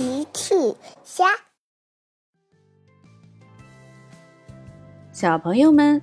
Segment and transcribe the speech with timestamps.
[0.00, 0.54] 奇趣
[1.04, 1.26] 虾，
[5.12, 6.00] 小朋友们，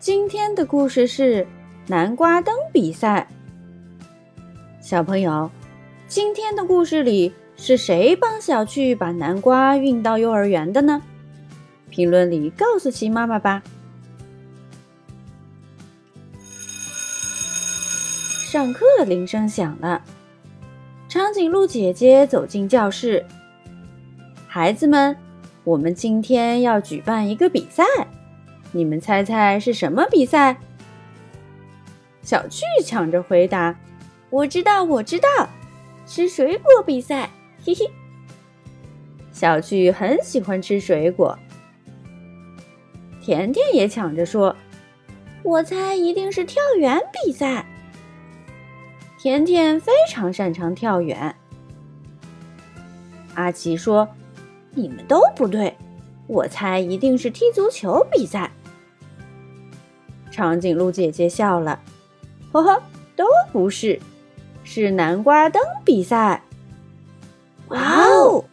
[0.00, 1.46] 今天的故事是
[1.86, 3.28] 南瓜灯比赛。
[4.80, 5.48] 小朋友，
[6.08, 11.00] 今天的故事里是谁帮小趣把南瓜运到幼儿园的呢？
[11.88, 13.62] 评论里告诉奇妈妈吧。
[18.50, 20.02] 上课铃声响了。
[21.08, 23.24] 长颈鹿姐姐走进教室，
[24.56, 25.14] 孩子们，
[25.64, 27.84] 我们今天要举办一个比赛，
[28.72, 30.56] 你们猜猜是什么比赛？
[32.22, 33.78] 小趣抢着回答
[34.30, 35.28] ：“我知道，我知道，
[36.06, 37.28] 吃水果比赛。”
[37.66, 37.84] 嘿嘿，
[39.30, 41.38] 小趣很喜欢吃水果。
[43.20, 44.56] 甜甜也抢着说
[45.44, 47.66] ：“我猜一定是跳远比赛。”
[49.20, 51.36] 甜甜非常擅长跳远。
[53.34, 54.08] 阿奇说
[54.76, 55.76] ：“你们都不对，
[56.28, 58.52] 我猜一定是踢足球比赛。”
[60.30, 61.80] 长颈鹿姐姐笑了
[62.52, 62.80] ：“呵呵，
[63.16, 63.98] 都不是，
[64.62, 66.42] 是南瓜灯比赛。”
[67.68, 68.44] 哇哦！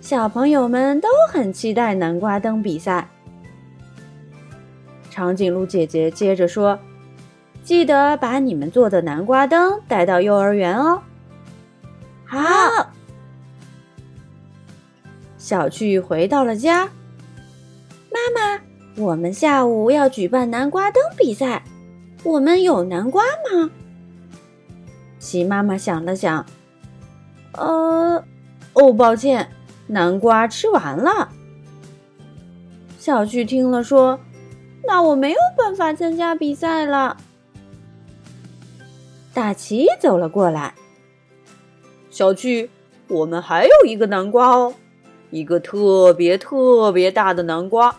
[0.00, 3.08] 小朋友们都很期待南瓜灯比赛。
[5.10, 6.78] 长颈鹿姐姐接着说。
[7.64, 11.02] 记得把你们做的南瓜灯带到幼儿园哦。
[12.24, 12.38] 好，
[15.48, 16.84] 小趣回到了家。
[18.12, 18.60] 妈妈，
[19.02, 21.64] 我们下午要举办南瓜灯比赛，
[22.22, 23.70] 我们有南瓜吗？
[25.18, 26.44] 齐妈妈想了想，
[27.52, 28.22] 呃，
[28.74, 29.48] 哦，抱歉，
[29.86, 31.30] 南瓜吃完了。
[32.98, 34.20] 小趣听了说
[34.86, 37.16] ：“那我没有办法参加比赛了。”
[39.32, 40.74] 大奇走了过来，
[42.10, 42.68] 小趣，
[43.08, 44.74] 我们还有一个南瓜哦，
[45.30, 47.94] 一个特别特别大的南瓜，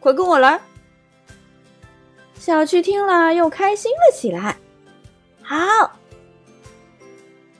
[0.00, 0.60] 快跟我来！
[2.34, 4.56] 小趣听了又开心了起来。
[5.42, 5.56] 好，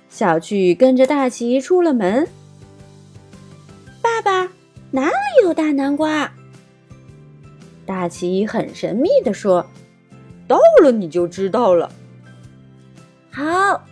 [0.08, 2.28] 小趣跟着大奇出了门。
[4.00, 4.52] 爸爸，
[4.90, 5.12] 哪里
[5.42, 6.32] 有大南瓜？
[7.86, 9.64] 大奇很神秘的说
[10.46, 11.90] ：“到了你就知道了。”
[13.30, 13.84] 好，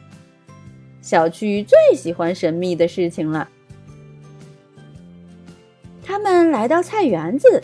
[1.01, 3.49] 小趣最喜欢神秘的事情了。
[6.49, 7.63] 来到菜园子，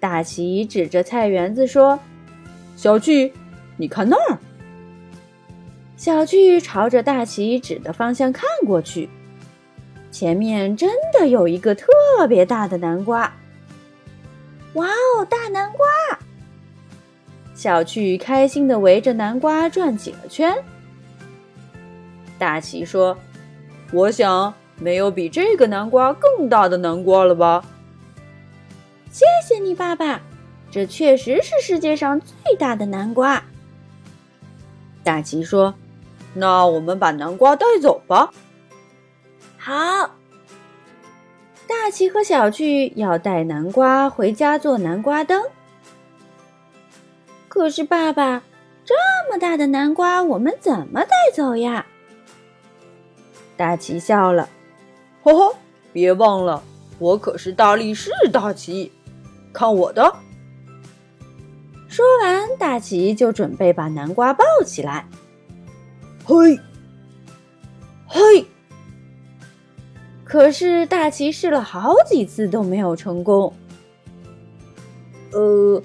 [0.00, 1.98] 大奇指着菜园子说
[2.76, 3.32] ：“小趣，
[3.76, 4.38] 你看那儿。”
[5.96, 9.08] 小趣朝着大奇指的方向看过去，
[10.10, 11.88] 前面真的有一个特
[12.28, 13.32] 别大的南瓜。
[14.74, 15.86] 哇哦，大南瓜！
[17.54, 20.56] 小趣开心的围着南瓜转起了圈。
[22.38, 23.18] 大奇说
[23.92, 27.64] ：“我想没有比这个南瓜更大的南瓜了吧？”
[29.10, 30.20] 谢谢你，爸爸，
[30.70, 33.42] 这确实是世界上最大的南瓜。
[35.02, 35.74] 大奇说
[36.34, 38.30] ：“那我们把南瓜带走吧。”
[39.56, 39.72] 好。
[41.66, 45.42] 大奇和小趣要带南瓜回家做南瓜灯。
[47.48, 48.42] 可是，爸爸，
[48.84, 48.94] 这
[49.30, 51.84] 么大的南瓜，我们怎么带走呀？
[53.56, 54.48] 大奇笑了，
[55.22, 55.54] 呵呵，
[55.92, 56.62] 别忘了，
[56.98, 58.92] 我可是大力士大奇，
[59.52, 60.14] 看我的！
[61.88, 65.06] 说完，大奇就准备把南瓜抱起来。
[66.24, 66.58] 嘿，
[68.06, 68.46] 嘿！
[70.24, 73.52] 可是，大奇试了好几次都没有成功。
[75.32, 75.82] 呃。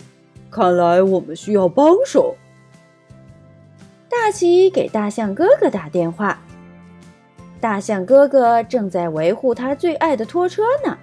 [0.51, 2.35] 看来我们需要帮手。
[4.07, 6.42] 大奇给大象哥哥打电话，
[7.63, 10.97] 大象哥哥正在维护他最爱的拖车呢。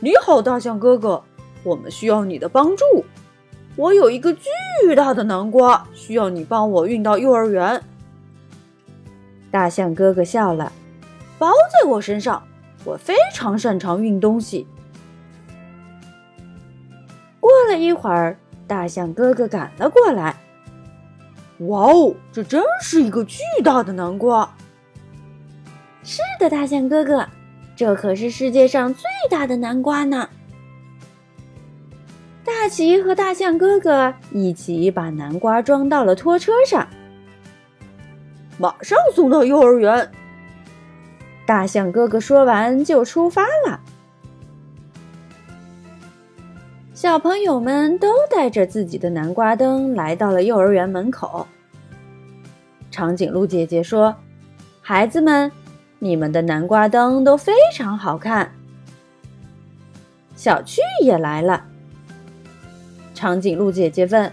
[0.00, 1.22] 你好，大象哥哥，
[1.62, 3.04] 我们需要你的帮助。
[3.76, 7.82] 我有一个巨大的南瓜，需要你帮我运到幼儿园。
[9.50, 10.72] 大象哥哥笑了，
[11.38, 12.42] 包在我身上，
[12.86, 14.66] 我非常擅长运东西。
[17.40, 20.34] 过了一会儿，大象哥哥赶了过来。
[21.58, 24.50] 哇哦，这真是一个巨大的南瓜！
[26.10, 27.24] 是的，大象哥哥，
[27.76, 30.28] 这可是世界上最大的南瓜呢。
[32.44, 36.84] 大奇和大象哥哥一起把南瓜装到了拖车上，
[38.58, 40.10] 马上送到幼儿园。
[41.46, 43.78] 大象哥哥说完就出发了。
[46.92, 51.46] 小朋友们都带着自己的南瓜灯来到了幼儿园门口。
[52.90, 54.12] 长颈鹿姐姐说
[54.82, 55.50] ：“孩子们，
[56.02, 58.50] 你们的南瓜灯都非常好看。
[60.34, 61.62] 小趣也来了。
[63.14, 64.32] 长颈鹿姐姐问：“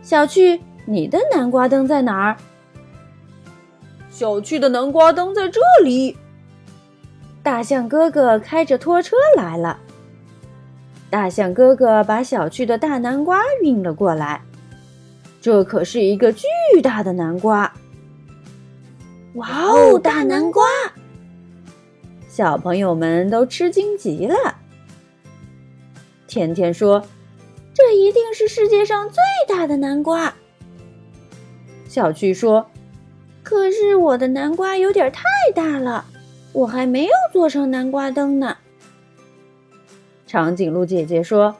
[0.00, 2.36] 小趣，你的南瓜灯在哪儿？”
[4.08, 6.16] 小趣的南瓜灯在这里。
[7.42, 9.76] 大象哥哥开着拖车来了。
[11.10, 14.40] 大象哥哥把小趣的大南瓜运了过来。
[15.40, 16.46] 这可是一个巨
[16.80, 17.70] 大的南瓜！
[19.34, 20.62] 哇哦，大南瓜！
[22.34, 24.34] 小朋友们都吃惊极了。
[26.26, 27.06] 甜甜说
[27.72, 30.34] ：“这一定是世界上最大的南瓜。”
[31.86, 32.66] 小趣说
[33.44, 35.22] ：“可是我的南瓜有点太
[35.54, 36.04] 大了，
[36.52, 38.56] 我还没有做成南瓜灯呢。”
[40.26, 41.54] 长颈鹿姐姐说：“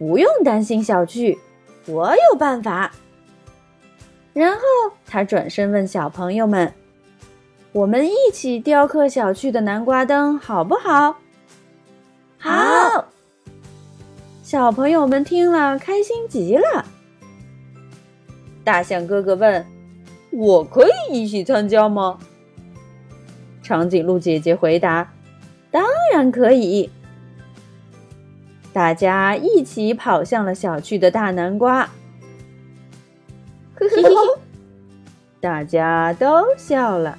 [0.00, 1.38] 不用担心，小趣，
[1.86, 2.90] 我有办法。”
[4.34, 4.60] 然后
[5.06, 6.74] 他转身问小朋友们
[7.72, 11.16] ：“我们一起雕刻小趣的南瓜灯，好不好
[12.38, 13.06] ？”“好！”
[14.44, 16.84] 小朋友们听了，开心极了。
[18.62, 19.64] 大象哥哥问
[20.30, 22.18] ：“我可以一起参加吗？”
[23.62, 25.10] 长颈鹿姐姐回答
[25.72, 25.82] ：“当
[26.12, 26.90] 然可以。”
[28.74, 31.88] 大家一起跑向了小趣的大南瓜。
[33.74, 34.10] 嘿嘿嘿，
[35.40, 37.18] 大家都笑了。